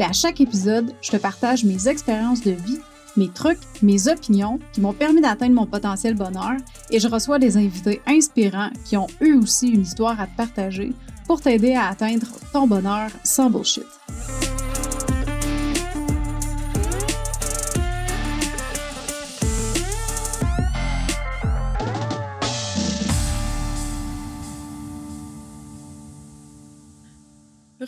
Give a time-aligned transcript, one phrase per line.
[0.00, 2.78] Puis à chaque épisode, je te partage mes expériences de vie,
[3.18, 6.56] mes trucs, mes opinions qui m'ont permis d'atteindre mon potentiel bonheur
[6.90, 10.94] et je reçois des invités inspirants qui ont eux aussi une histoire à te partager
[11.26, 13.99] pour t'aider à atteindre ton bonheur sans bullshit.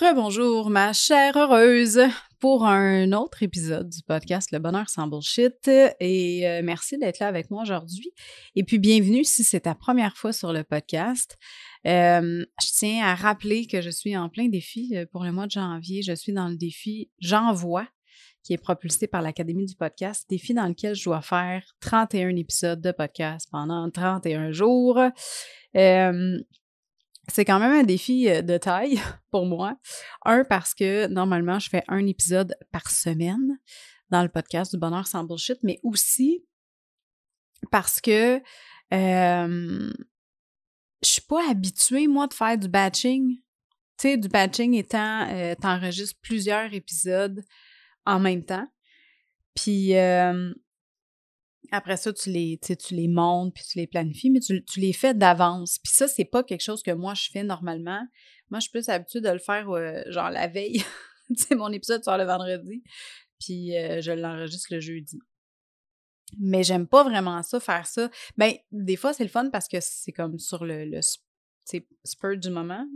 [0.03, 2.01] Rebonjour ma chère heureuse
[2.41, 7.29] pour un autre épisode du podcast Le bonheur sans bullshit et euh, merci d'être là
[7.29, 8.13] avec moi aujourd'hui
[8.57, 11.39] et puis bienvenue si c'est ta première fois sur le podcast.
[11.87, 15.47] Euh, je tiens à rappeler que je suis en plein défi euh, pour le mois
[15.47, 16.03] de janvier.
[16.03, 17.87] Je suis dans le défi J'envoie
[18.43, 22.81] qui est propulsé par l'Académie du podcast, défi dans lequel je dois faire 31 épisodes
[22.81, 24.99] de podcast pendant 31 jours.
[27.33, 29.77] C'est quand même un défi euh, de taille pour moi.
[30.25, 33.59] Un, parce que normalement, je fais un épisode par semaine
[34.11, 36.45] dans le podcast du bonheur sans bullshit, mais aussi
[37.71, 38.37] parce que
[38.93, 39.93] euh,
[41.03, 43.37] je suis pas habituée, moi, de faire du batching.
[43.99, 47.43] Tu sais, du batching étant, euh, t'enregistres plusieurs épisodes
[48.05, 48.67] en même temps.
[49.55, 50.53] Puis, euh,
[51.73, 55.15] après ça, tu les, tu les montes, puis tu les planifies, mais tu, les fais
[55.15, 55.79] d'avance.
[55.79, 58.07] Puis ça, c'est pas quelque chose que moi, je fais normalement.
[58.51, 60.85] Moi, je suis plus habituée de le faire, euh, genre, la veille.
[61.49, 62.83] tu mon épisode sort le vendredi,
[63.41, 65.19] puis euh, je l'enregistre le jeudi.
[66.39, 68.11] Mais j'aime pas vraiment ça, faire ça.
[68.37, 71.01] Ben, des fois, c'est le fun parce que c'est comme sur le, le
[72.05, 72.87] spur du moment,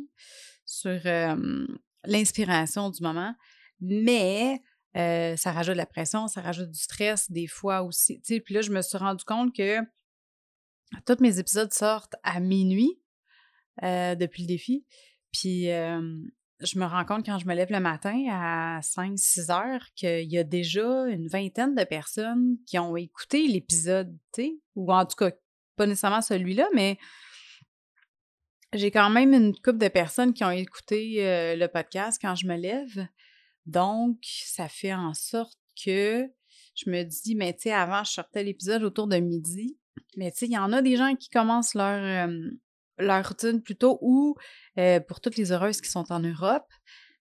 [0.66, 1.66] sur euh,
[2.04, 3.34] l'inspiration du moment.
[3.80, 4.60] Mais
[4.96, 8.20] euh, ça rajoute de la pression, ça rajoute du stress des fois aussi.
[8.20, 9.78] Puis là, je me suis rendu compte que
[11.04, 13.00] tous mes épisodes sortent à minuit
[13.82, 14.86] euh, depuis le défi.
[15.32, 15.68] Puis
[16.60, 20.38] je me rends compte quand je me lève le matin à 5-6 heures qu'il y
[20.38, 24.16] a déjà une vingtaine de personnes qui ont écouté l'épisode,
[24.74, 25.32] ou en tout cas,
[25.76, 26.98] pas nécessairement celui-là, mais
[28.72, 32.46] j'ai quand même une couple de personnes qui ont écouté euh, le podcast quand je
[32.46, 33.06] me lève.
[33.66, 36.26] Donc, ça fait en sorte que
[36.74, 39.78] je me dis, mais tu sais, avant, je sortais l'épisode autour de midi.
[40.16, 42.28] Mais tu sais, il y en a des gens qui commencent leur,
[42.98, 44.36] leur routine plus tôt ou
[45.08, 46.68] pour toutes les heureuses qui sont en Europe,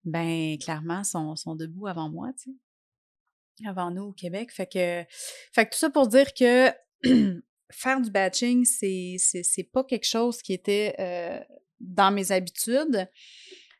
[0.04, 3.68] ben clairement, sont, sont debout avant moi, tu sais.
[3.68, 4.52] Avant nous au Québec.
[4.52, 5.06] Fait que,
[5.54, 6.72] fait que tout ça pour dire que
[7.72, 10.94] faire du batching, c'est, c'est, pas quelque chose qui était
[11.80, 13.10] dans mes habitudes.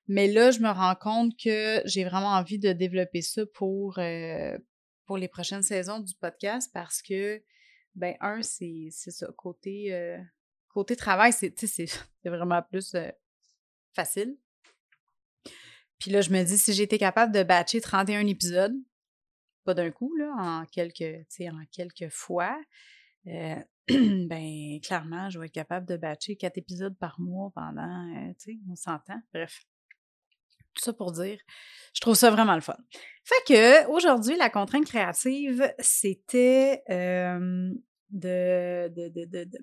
[0.08, 4.58] Mais là, je me rends compte que j'ai vraiment envie de développer ça pour, euh,
[5.06, 7.42] pour les prochaines saisons du podcast parce que,
[7.96, 10.20] ben, un, c'est ça, côté, euh,
[10.68, 11.56] côté travail, c'est
[12.24, 13.10] vraiment plus euh,
[13.94, 14.38] facile.
[15.98, 18.76] Puis là, je me dis, si j'étais capable de batcher 31 épisodes,
[19.64, 22.56] pas d'un coup, là, en quelques, en quelques fois,
[23.26, 28.60] ben, clairement, je vais être capable de batcher quatre épisodes par mois pendant, tu sais,
[28.70, 29.20] on s'entend.
[29.34, 29.66] Bref.
[30.76, 31.40] Tout ça pour dire,
[31.94, 32.78] je trouve ça vraiment le fun.
[33.24, 36.84] Fait que aujourd'hui, la contrainte créative, c'était
[38.10, 38.88] de,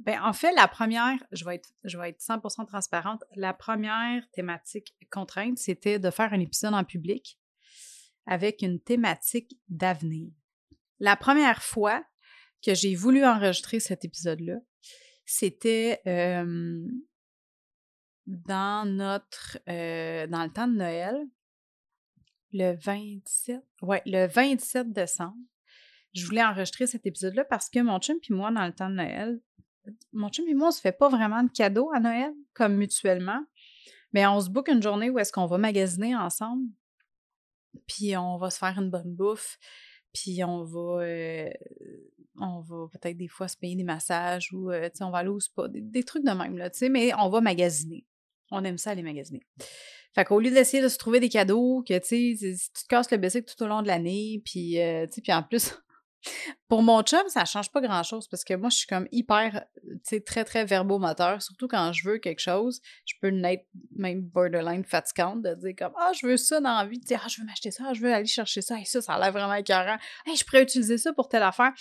[0.01, 4.29] ben, en fait, la première, je vais être, je vais être 100% transparente, la première
[4.33, 7.39] thématique contrainte, c'était de faire un épisode en public
[8.27, 10.33] avec une thématique d'avenir.
[10.99, 12.05] La première fois
[12.65, 14.57] que j'ai voulu enregistrer cet épisode-là,
[15.25, 16.01] c'était
[18.27, 21.27] dans notre euh, dans le temps de Noël,
[22.53, 25.37] le 27, ouais, le 27 décembre,
[26.15, 28.97] je voulais enregistrer cet épisode-là parce que mon chum puis moi, dans le temps de
[28.97, 29.41] Noël,
[30.13, 33.43] mon chum et moi, on se fait pas vraiment de cadeaux à Noël, comme mutuellement,
[34.13, 36.69] mais on se book une journée où est-ce qu'on va magasiner ensemble,
[37.87, 39.59] puis on va se faire une bonne bouffe,
[40.13, 41.51] puis on va, euh,
[42.39, 45.41] on va peut-être des fois se payer des massages ou, euh, on va aller au
[45.41, 48.07] spa, des, des, trucs de même, là, mais on va magasiner.
[48.53, 49.43] On aime ça aller magasiner.
[50.15, 53.53] Fait qu'au lieu d'essayer de se trouver des cadeaux, que tu te casses le bicycle
[53.53, 55.75] tout au long de l'année, puis euh, en plus,
[56.69, 59.99] Pour mon chum, ça change pas grand-chose parce que moi, je suis comme hyper, tu
[60.05, 61.43] sais, très, très verbomoteur.
[61.43, 63.67] Surtout quand je veux quelque chose, je peux être
[63.97, 67.29] même borderline fatigante de dire comme «Ah, je veux ça dans la vie.» dire «Ah,
[67.29, 67.93] je veux m'acheter ça.
[67.93, 68.79] Je veux aller chercher ça.
[68.79, 69.99] Et ça, ça a l'air vraiment écœurant.
[70.27, 71.73] Hey, je pourrais utiliser ça pour telle affaire.»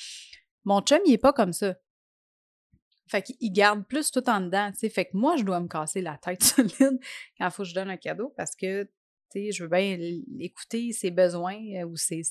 [0.65, 1.75] Mon chum, il est pas comme ça.
[3.11, 4.89] Fait qu'il garde plus tout en dedans, tu sais.
[4.89, 6.97] Fait que moi, je dois me casser la tête solide
[7.37, 8.89] quand il faut que je donne un cadeau parce que
[9.35, 9.97] je veux bien
[10.39, 12.23] écouter ses besoins euh, ou ses,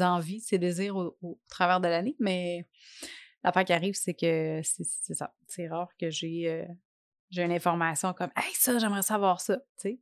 [0.00, 2.68] envies, ses désirs au, travers de l'année, mais
[3.42, 5.34] l'affaire qui arrive, c'est que c'est ça.
[5.48, 6.66] C'est rare que j'ai euh,
[7.30, 10.00] j'ai une information comme Hey, ça, j'aimerais savoir ça, tu sais.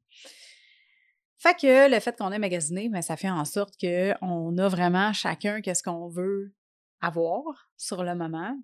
[1.38, 5.14] Fait que le fait qu'on ait magasiné, ben, ça fait en sorte qu'on a vraiment
[5.14, 6.54] chacun qu'est-ce qu'on veut
[7.00, 8.54] avoir sur le moment.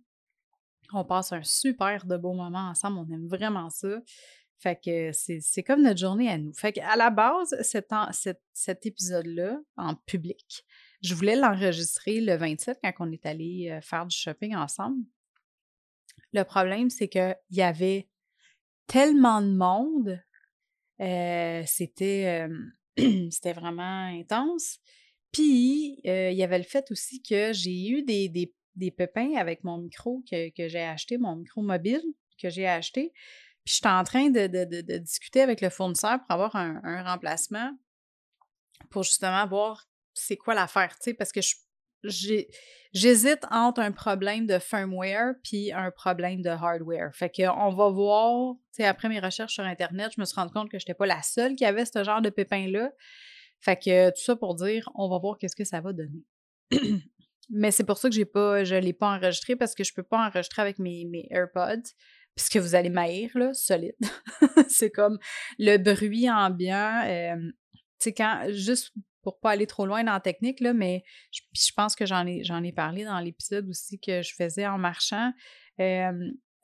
[0.93, 4.00] On passe un super de beau moment ensemble, on aime vraiment ça.
[4.59, 6.55] Fait que c'est comme notre journée à nous.
[6.55, 7.91] Fait qu'à la base, cet,
[8.53, 10.65] cet, épisode-là, en public,
[11.03, 15.05] je voulais l'enregistrer le 27 quand on est allé euh, faire du shopping ensemble.
[16.33, 18.09] Le problème, c'est qu'il y avait
[18.87, 20.23] tellement de monde,
[21.00, 22.49] euh, c'était
[23.55, 24.79] vraiment intense.
[25.32, 28.55] Puis, euh, il y avait le fait aussi que j'ai eu des,
[28.90, 32.02] pépins avec mon micro que, que j'ai acheté, mon micro mobile
[32.40, 33.12] que j'ai acheté.
[33.67, 37.73] Puis j'étais en train de, discuter avec le fournisseur pour avoir un, remplacement
[38.90, 41.40] pour justement voir c'est quoi l'affaire, tu sais, parce que
[42.93, 47.11] j'hésite entre un problème de firmware puis un problème de hardware.
[47.12, 50.52] Fait qu'on va voir, tu sais, après mes recherches sur Internet, je me suis rendu
[50.52, 52.93] compte que je n'étais pas la seule qui avait ce genre de pépin-là.
[53.58, 56.22] Fait que tout ça pour dire, on va voir qu'est-ce que ça va donner.
[57.48, 59.93] Mais c'est pour ça que j'ai pas, je ne l'ai pas enregistré parce que je
[59.93, 61.90] ne peux pas enregistrer avec mes, AirPods
[62.34, 63.96] puisque vous allez maïr, là, solide.
[64.69, 65.19] c'est comme
[65.58, 67.02] le bruit ambiant.
[67.04, 67.54] Tu
[67.98, 71.96] sais, quand, juste pour pas aller trop loin dans la technique, là, mais je, pense
[71.96, 75.32] que j'en ai, j'en ai parlé dans l'épisode aussi que je faisais en marchant.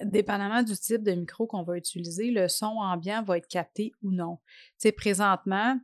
[0.04, 4.10] Dépendamment du type de micro qu'on va utiliser, le son ambiant va être capté ou
[4.10, 4.38] non.
[4.46, 5.78] Tu sais, présentement,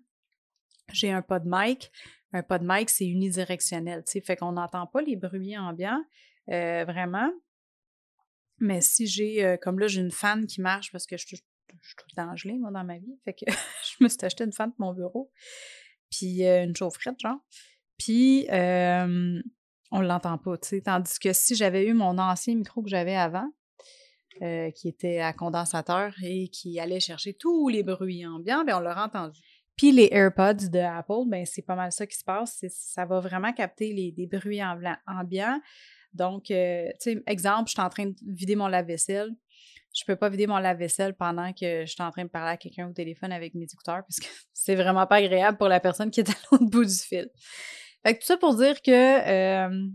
[0.92, 1.90] j'ai un de mic.
[2.32, 6.04] Un pas de mic, c'est unidirectionnel, tu sais, fait qu'on n'entend pas les bruits ambiants,
[6.50, 7.30] euh, vraiment.
[8.58, 11.38] Mais si j'ai, euh, comme là, j'ai une fan qui marche parce que je, suis
[11.38, 11.76] tout
[12.16, 13.18] le moi, dans ma vie.
[13.24, 15.30] Fait que je me suis acheté une fan pour mon bureau.
[16.10, 17.38] Puis euh, une chaufferette, genre.
[17.98, 18.46] Puis
[19.90, 20.80] on l'entend pas, tu sais.
[20.82, 23.50] Tandis que si j'avais eu mon ancien micro que j'avais avant,
[24.74, 29.00] qui était à condensateur et qui allait chercher tous les bruits ambiants, bien, on l'aurait
[29.00, 29.40] entendu.
[29.78, 32.62] Puis les AirPods de Apple, ben c'est pas mal ça qui se passe.
[32.68, 35.60] Ça va vraiment capter les, bruits ambiants
[36.14, 39.30] donc, euh, tu sais, exemple, je suis en train de vider mon lave-vaisselle.
[39.94, 42.56] Je peux pas vider mon lave-vaisselle pendant que je suis en train de parler à
[42.56, 46.10] quelqu'un au téléphone avec mes écouteurs parce que c'est vraiment pas agréable pour la personne
[46.10, 47.30] qui est à l'autre bout du fil.
[48.04, 49.86] Fait que tout ça pour dire que euh,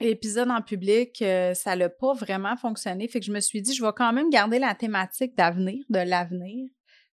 [0.00, 3.08] l'épisode en public, euh, ça n'a pas vraiment fonctionné.
[3.08, 5.98] Fait que je me suis dit, je vais quand même garder la thématique d'avenir, de
[5.98, 6.70] l'avenir,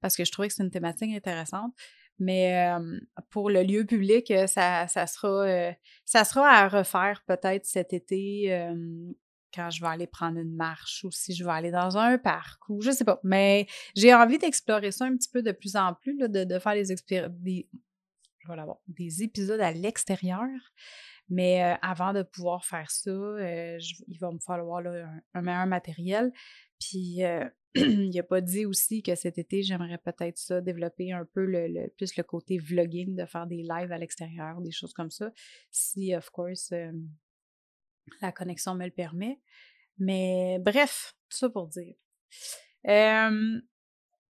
[0.03, 1.73] parce que je trouvais que c'est une thématique intéressante.
[2.19, 2.69] Mais
[3.31, 5.73] pour le lieu public, ça, sera,
[6.05, 8.69] ça sera à refaire peut-être cet été
[9.53, 12.69] quand je vais aller prendre une marche ou si je vais aller dans un parc
[12.69, 13.19] ou je sais pas.
[13.23, 13.65] Mais
[13.95, 16.85] j'ai envie d'explorer ça un petit peu de plus en plus, de, faire des,
[17.29, 17.67] des,
[18.87, 20.49] des épisodes à l'extérieur.
[21.29, 24.83] Mais avant de pouvoir faire ça, il va me falloir
[25.33, 26.31] un, meilleur matériel.
[26.79, 27.21] Puis
[27.75, 31.87] il a pas dit aussi que cet été, j'aimerais peut-être ça, développer un peu le,
[31.97, 35.31] plus le côté vlogging, de faire des lives à l'extérieur, des choses comme ça,
[35.71, 36.91] si, of course, euh,
[38.21, 39.39] la connexion me le permet.
[39.97, 41.95] Mais bref, tout ça pour dire.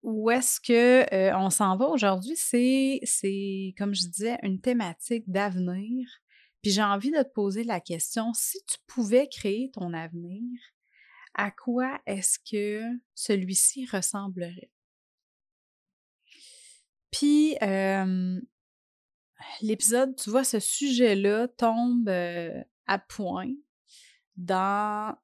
[0.02, 2.36] où est-ce que euh, on s'en va aujourd'hui?
[2.38, 6.08] C'est, c'est, comme je disais, une thématique d'avenir.
[6.62, 10.42] Puis j'ai envie de te poser la question, si tu pouvais créer ton avenir,
[11.36, 12.82] à quoi est-ce que
[13.14, 14.72] celui-ci ressemblerait?
[17.12, 17.56] Puis,
[19.62, 22.10] l'épisode, tu vois, ce sujet-là tombe
[22.88, 23.52] à point
[24.36, 25.16] dans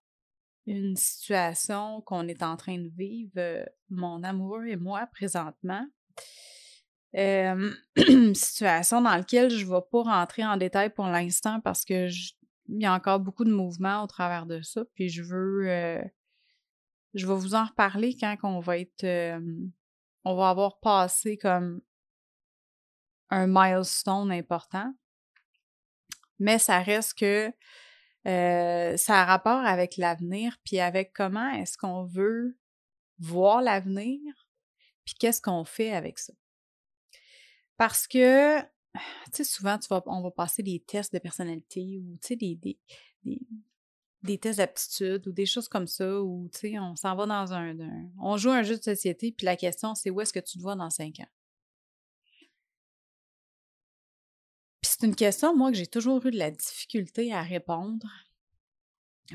[0.68, 5.86] une situation qu'on est en train de vivre, mon amoureux et moi, présentement.
[8.34, 12.32] situation dans laquelle je ne vais pas rentrer en détail pour l'instant parce que je,
[12.72, 14.84] il y a encore beaucoup de mouvements au travers de ça.
[14.96, 15.70] Puis je veux.
[15.70, 16.02] Euh,
[17.14, 19.04] je vais vous en reparler quand on va être.
[20.24, 21.82] on va avoir passé comme
[23.30, 24.94] un milestone important.
[26.40, 27.54] Mais ça reste que
[28.28, 32.58] euh, ça a rapport avec l'avenir, puis avec comment est-ce qu'on veut
[33.20, 34.20] voir l'avenir,
[35.06, 36.34] puis qu'est-ce qu'on fait avec ça.
[37.78, 38.60] Parce que
[38.94, 42.18] tu sais, souvent, tu vas, on va passer des tests de personnalité ou,
[44.24, 47.54] des, tests d'aptitude ou des choses comme ça où, tu sais, on s'en va dans
[47.54, 47.76] un,
[48.20, 50.62] On joue un jeu de société, puis la question, c'est où est-ce que tu te
[50.62, 51.30] vois dans cinq ans?
[54.82, 58.08] Puis c'est une question, moi, que j'ai toujours eu de la difficulté à répondre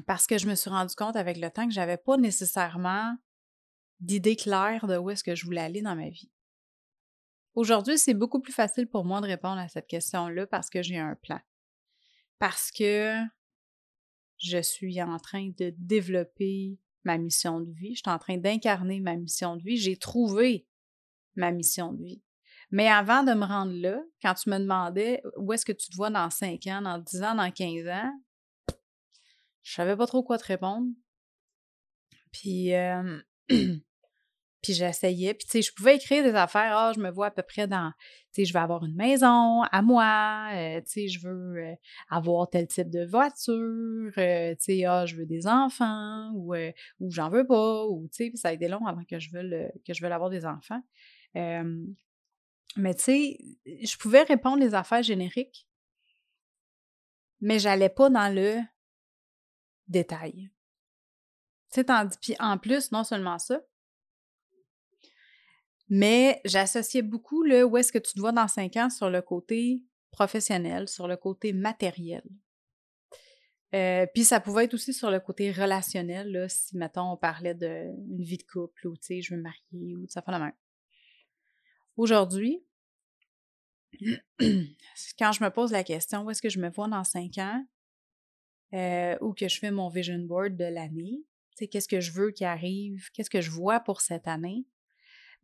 [0.07, 3.17] parce que je me suis rendu compte avec le temps que j'avais pas nécessairement
[4.01, 6.31] d'idée claire de où est-ce que je voulais aller dans ma vie.
[7.57, 10.99] Aujourd'hui, c'est beaucoup plus facile pour moi de répondre à cette question-là parce que j'ai
[10.99, 11.41] un plan.
[12.39, 13.17] Parce que
[14.37, 19.01] je suis en train de développer ma mission de vie, je suis en train d'incarner
[19.01, 20.67] ma mission de vie, j'ai trouvé
[21.35, 22.23] ma mission de vie.
[22.71, 25.97] Mais avant de me rendre là, quand tu me demandais où est-ce que tu te
[25.97, 28.13] vois dans 5 ans, dans 10 ans, dans 15 ans,
[29.63, 30.89] je savais pas trop quoi te répondre.
[32.33, 33.19] Puis, euh,
[34.67, 35.33] puis j'essayais.
[35.33, 36.77] Puis, tu sais, je pouvais écrire des affaires.
[36.77, 37.93] Ah, je me vois à peu près dans,
[38.33, 40.49] tu sais, je veux avoir une maison à moi.
[40.55, 41.75] Euh, tu sais, je veux euh,
[42.09, 44.11] avoir tel type de voiture.
[44.15, 46.53] tu sais, ah, je veux des enfants ou,
[46.99, 47.87] ou j'en veux pas.
[47.87, 50.31] Ou, tu sais, ça a été long avant que je veuille, que je veuille avoir
[50.31, 50.83] des enfants.
[51.35, 55.69] mais, tu sais, je pouvais répondre les affaires génériques,
[57.41, 58.59] mais j'allais pas dans le
[59.87, 60.51] détail.
[61.71, 63.61] Tu sais, tandis, puis en plus, non seulement ça,
[65.89, 69.23] mais j'associais beaucoup le où est-ce que tu te vois dans cinq ans sur le
[69.23, 72.23] côté professionnel, sur le côté matériel.
[73.75, 77.55] Euh, puis ça pouvait être aussi sur le côté relationnel, là, si, mettons, on parlait
[77.55, 80.39] d'une vie de couple ou, tu sais, je veux me marier ou ça fait la
[80.39, 80.53] même.
[81.97, 82.65] Aujourd'hui,
[85.19, 87.65] quand je me pose la question où est-ce que je me vois dans cinq ans,
[88.75, 91.25] euh, ou que je fais mon vision board de l'année.
[91.57, 94.67] Qu'est-ce que je veux qui arrive, qu'est-ce que je vois pour cette année.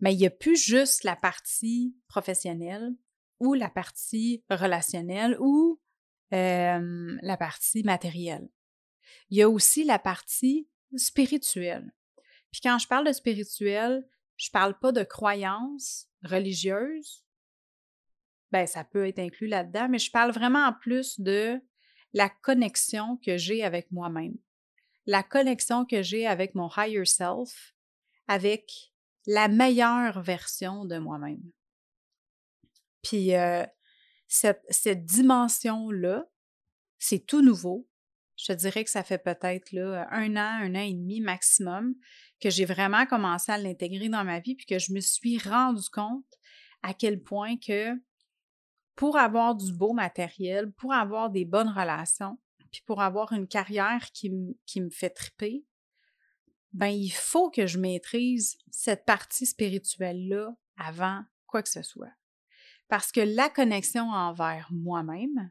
[0.01, 2.95] Mais il n'y a plus juste la partie professionnelle
[3.41, 5.81] ou la partie relationnelle ou
[6.31, 8.49] la partie matérielle.
[9.29, 11.93] Il y a aussi la partie spirituelle.
[12.51, 14.07] Puis quand je parle de spirituel,
[14.37, 17.25] je parle pas de croyances religieuses.
[18.51, 21.61] Ben, ça peut être inclus là-dedans, mais je parle vraiment en plus de
[22.13, 24.37] la connexion que j'ai avec moi-même,
[25.07, 27.75] la connexion que j'ai avec mon higher self,
[28.29, 28.92] avec
[29.27, 31.43] la meilleure version de moi-même.
[33.03, 33.65] Puis euh,
[34.29, 36.25] cette, dimension-là,
[36.99, 37.89] c'est tout nouveau.
[38.37, 39.77] Je te dirais que ça fait peut-être
[40.11, 41.95] un an, un an et demi maximum
[42.41, 45.89] que j'ai vraiment commencé à l'intégrer dans ma vie, puis que je me suis rendu
[45.91, 46.25] compte
[46.83, 47.93] à quel point que
[48.97, 52.39] pour avoir du beau matériel, pour avoir des bonnes relations,
[52.71, 55.65] puis pour avoir une carrière qui, me fait triper,
[56.73, 62.13] ben il faut que je maîtrise cette partie spirituelle-là avant quoi que ce soit.
[62.89, 65.51] Parce que la connexion envers moi-même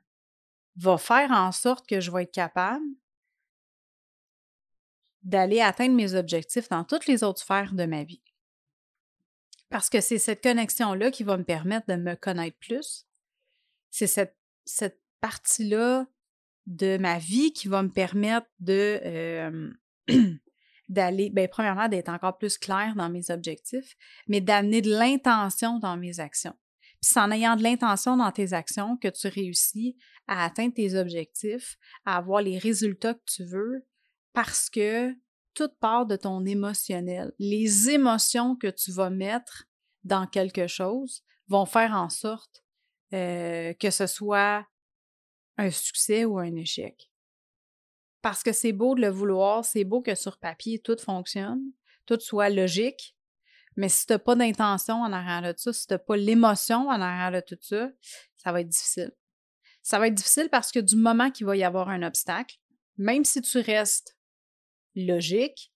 [0.75, 2.85] va faire en sorte que je vais être capable
[5.23, 8.23] d'aller atteindre mes objectifs dans toutes les autres sphères de ma vie.
[9.69, 13.05] Parce que c'est cette connexion-là qui va me permettre de me connaître plus,
[13.89, 14.35] c'est cette,
[14.65, 16.07] cette partie-là
[16.65, 19.71] de ma vie qui va me permettre de
[20.91, 23.95] d'aller, bien, premièrement, d'être encore plus clair dans mes objectifs,
[24.27, 26.53] mais d'amener de l'intention dans mes actions.
[26.81, 30.95] Puis c'est en ayant de l'intention dans tes actions que tu réussis à atteindre tes
[30.95, 33.87] objectifs, à avoir les résultats que tu veux,
[34.33, 35.15] parce que
[35.53, 39.63] toute part de ton émotionnel, les émotions que tu vas mettre
[40.03, 42.63] dans quelque chose vont faire en sorte
[43.13, 44.65] euh, que ce soit
[45.57, 47.10] un succès ou un échec.
[48.21, 51.61] Parce que c'est beau de le vouloir, c'est beau que sur papier tout fonctionne,
[52.05, 53.15] tout soit logique,
[53.77, 56.89] mais si tu n'as pas d'intention en arrière de ça, si tu n'as pas l'émotion
[56.89, 57.89] en arrière de tout ça,
[58.37, 59.11] ça va être difficile.
[59.81, 62.57] Ça va être difficile parce que du moment qu'il va y avoir un obstacle,
[62.97, 64.17] même si tu restes
[64.95, 65.73] logique,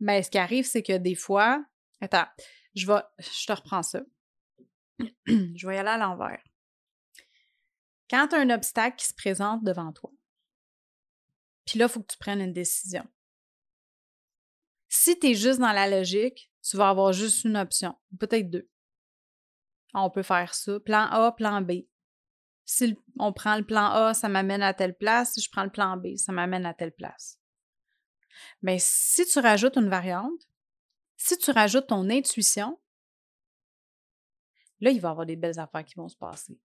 [0.00, 1.62] mais ben, ce qui arrive, c'est que des fois,
[2.00, 2.26] attends,
[2.74, 4.00] je vais, je te reprends ça.
[5.26, 6.42] je vais y aller à l'envers.
[8.10, 10.10] Quand tu as un obstacle qui se présente devant toi,
[11.64, 13.06] puis là, il faut que tu prennes une décision.
[14.88, 18.68] Si tu es juste dans la logique, tu vas avoir juste une option, peut-être deux.
[19.94, 20.80] On peut faire ça.
[20.80, 21.84] Plan A, plan B.
[22.64, 25.34] Si on prend le plan A, ça m'amène à telle place.
[25.34, 27.40] Si je prends le plan B, ça m'amène à telle place.
[28.62, 30.48] Mais si tu rajoutes une variante,
[31.16, 32.80] si tu rajoutes ton intuition,
[34.80, 36.58] là, il va y avoir des belles affaires qui vont se passer.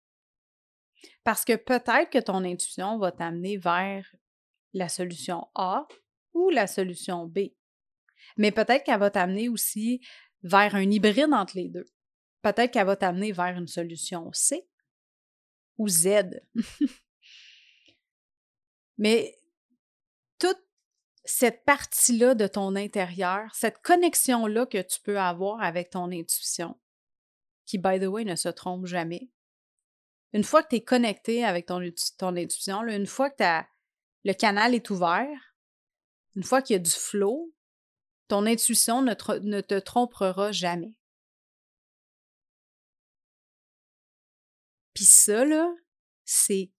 [1.22, 4.14] Parce que peut-être que ton intuition va t'amener vers
[4.72, 5.86] la solution A
[6.32, 7.50] ou la solution B.
[8.36, 10.00] Mais peut-être qu'elle va t'amener aussi
[10.42, 11.86] vers un hybride entre les deux.
[12.42, 14.68] peut-être qu'elle va t'amener vers une solution C
[15.78, 16.42] ou Z.
[18.98, 19.40] Mais
[20.38, 20.62] toute
[21.24, 26.78] cette partie-là de ton intérieur, cette connexion-là que tu peux avoir avec ton intuition,
[27.64, 29.30] qui, by the way, ne se trompe jamais.
[30.34, 31.80] Une fois que tu es connecté avec ton,
[32.36, 33.62] intuition, une fois que
[34.24, 35.54] le canal est ouvert,
[36.34, 37.54] une fois qu'il y a du flow,
[38.26, 39.14] ton intuition ne
[39.60, 40.92] te trompera jamais.
[44.92, 45.72] Puis ça, là,
[46.24, 46.72] c'est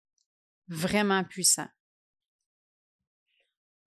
[0.67, 1.69] vraiment puissant.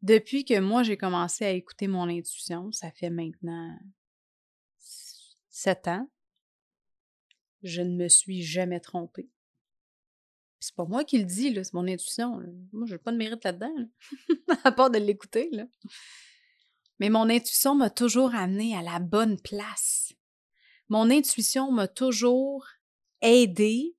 [0.00, 3.78] Depuis que moi, j'ai commencé à écouter mon intuition, ça fait maintenant
[5.50, 6.08] sept ans,
[7.62, 9.28] je ne me suis jamais trompée.
[10.60, 12.42] C'est pas moi qui le dis, c'est mon intuition.
[12.72, 13.72] Moi, j'ai pas de mérite là-dedans,
[14.64, 15.50] à part de l'écouter.
[16.98, 20.12] Mais mon intuition m'a toujours amené à la bonne place.
[20.88, 22.66] Mon intuition m'a toujours
[23.20, 23.96] aidé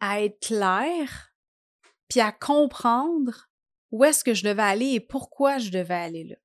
[0.00, 1.32] à être clair,
[2.08, 3.48] puis à comprendre
[3.90, 6.36] où est-ce que je devais aller et pourquoi je devais aller là.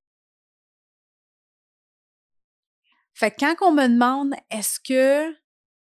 [3.13, 5.36] Fait que quand on me demande est-ce que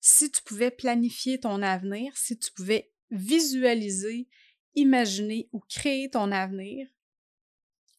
[0.06, 4.28] si tu pouvais planifier ton avenir, si tu pouvais visualiser,
[4.76, 6.90] imaginer ou créer ton avenir,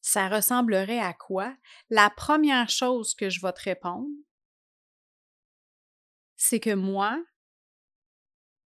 [0.02, 1.56] ça ressemblerait à quoi?
[1.88, 4.06] La première chose que je vais te répondre,
[6.36, 7.24] c'est que moi,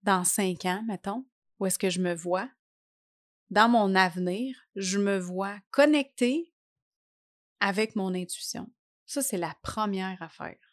[0.02, 1.24] dans cinq ans, mettons,
[1.60, 2.50] où est-ce que je me vois,
[3.50, 6.52] dans mon avenir, je me vois connectée
[7.60, 8.68] avec mon intuition.
[9.06, 10.69] Ça, c'est la première affaire.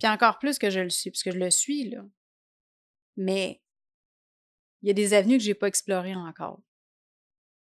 [0.00, 2.02] Puis encore plus que je le suis, puisque je le suis, là.
[3.16, 3.62] Mais
[4.82, 6.62] il y a des avenues que je n'ai pas explorées encore.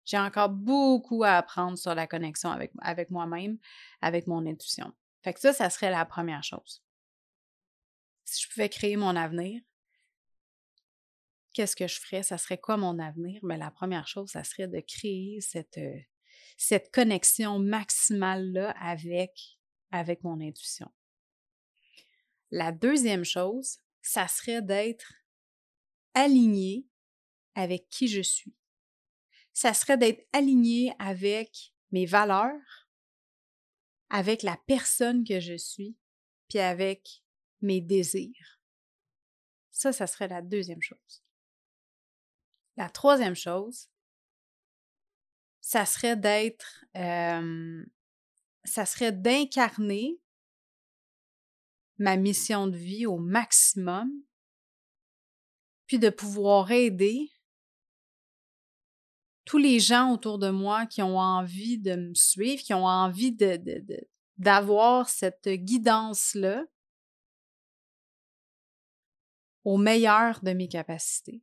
[0.04, 3.58] J'ai encore beaucoup à apprendre sur la connexion avec, moi-même,
[4.02, 4.92] avec mon intuition.
[5.22, 6.82] Fait que ça, ça serait la première chose.
[8.24, 9.62] Si je pouvais créer mon avenir,
[11.54, 12.22] qu'est-ce que je ferais?
[12.22, 13.40] Ça serait quoi mon avenir?
[13.42, 19.58] Mais ben, la première chose, ça serait de créer cette, euh, connexion maximale-là avec,
[19.90, 20.90] avec mon intuition.
[22.50, 25.12] La deuxième chose, ça serait d'être
[26.14, 26.86] aligné
[27.54, 28.54] avec qui je suis.
[29.52, 32.88] Ça serait d'être aligné avec mes valeurs,
[34.08, 35.96] avec la personne que je suis,
[36.48, 37.22] puis avec
[37.60, 38.60] mes désirs.
[39.70, 41.22] Ça, ça serait la deuxième chose.
[42.76, 43.88] La troisième chose,
[45.60, 46.84] ça serait d'être,
[48.64, 50.20] ça serait d'incarner
[52.00, 54.10] ma mission de vie au maximum,
[55.86, 57.30] puis de pouvoir aider
[59.44, 63.36] tous les gens autour de moi qui ont envie de me suivre, qui ont envie
[64.38, 66.64] d'avoir cette guidance-là
[69.64, 71.42] au meilleur de mes capacités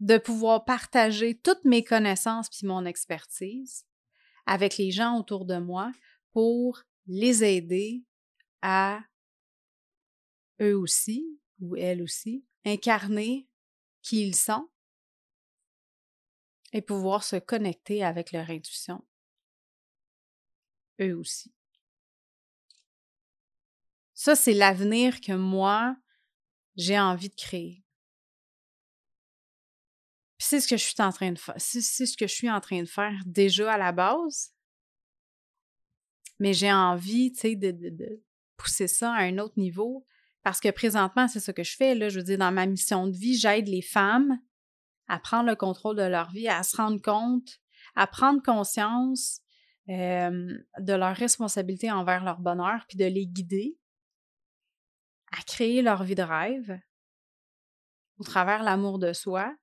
[0.00, 3.84] de pouvoir partager toutes mes connaissances puis mon expertise
[4.46, 5.92] avec les gens autour de moi
[6.32, 8.02] pour les aider
[8.62, 9.00] à
[10.62, 13.48] eux aussi ou elles aussi incarner
[14.00, 14.68] qui ils sont
[16.72, 19.04] et pouvoir se connecter avec leur intuition
[21.00, 21.52] eux aussi.
[24.14, 25.96] Ça, c'est l'avenir que moi,
[26.76, 27.82] j'ai envie de créer
[30.42, 31.54] c'est ce que je suis en train de faire.
[31.58, 34.52] C'est ce que je suis en train de faire déjà à la base.
[36.40, 38.20] Mais j'ai envie, tu sais, de,
[38.56, 40.04] pousser ça à un autre niveau.
[40.42, 41.94] Parce que présentement, c'est ce que je fais.
[41.94, 44.38] Là, je veux dire, dans ma mission de vie, j'aide les femmes
[45.08, 47.60] à prendre le contrôle de leur vie, à se rendre compte,
[47.94, 49.40] à prendre conscience
[49.88, 53.76] de leur responsabilité envers leur bonheur, puis de les guider
[55.32, 56.78] à créer leur vie de rêve
[58.18, 59.54] au travers l'amour de soi,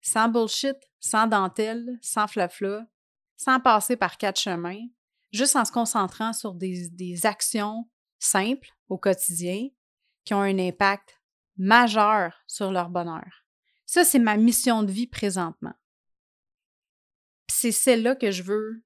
[0.00, 2.86] sans bullshit, sans dentelle, sans flafla,
[3.36, 4.86] sans passer par quatre chemins,
[5.32, 9.68] juste en se concentrant sur des, des actions simples au quotidien
[10.24, 11.20] qui ont un impact
[11.56, 13.44] majeur sur leur bonheur.
[13.86, 15.74] Ça, c'est ma mission de vie présentement.
[17.48, 18.84] C'est celle-là que je veux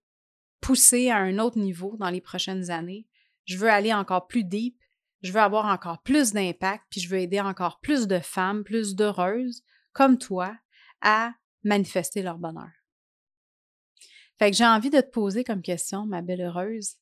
[0.60, 3.06] pousser à un autre niveau dans les prochaines années.
[3.44, 4.80] Je veux aller encore plus deep,
[5.20, 8.94] je veux avoir encore plus d'impact, puis je veux aider encore plus de femmes, plus
[8.94, 10.56] d'heureuses, comme toi,
[11.02, 12.70] à manifester leur bonheur.
[14.38, 16.96] Fait que j'ai envie de te poser comme question, ma belle heureuse,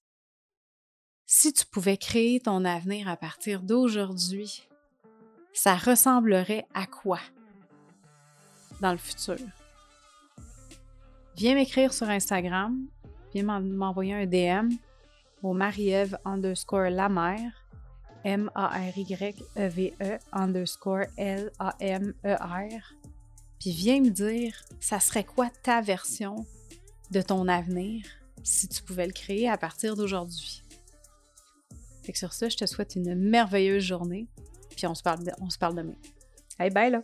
[1.27, 4.69] si tu pouvais créer ton avenir à partir d'aujourd'hui,
[5.53, 7.21] ça ressemblerait à quoi
[8.81, 9.37] dans le futur?
[11.37, 12.87] Viens m'écrire sur Instagram,
[13.33, 14.71] viens m'envoyer un DM
[15.43, 17.53] au Marie-Ève underscore la mère,
[18.25, 22.95] M-A-R-Y-E-V-E underscore L-A-M-E-R.
[23.59, 26.47] Puis viens me dire, ça serait quoi ta version
[27.11, 28.05] de ton avenir
[28.43, 30.62] si tu pouvais le créer à partir d'aujourd'hui?
[32.03, 34.27] Fait sur ça, je te souhaite une merveilleuse journée.
[34.77, 35.97] Puis on se parle, on se parle demain.
[36.59, 37.01] Hey, bye là!